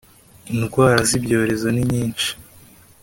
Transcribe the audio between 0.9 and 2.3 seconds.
z ibyorezo ninyinshi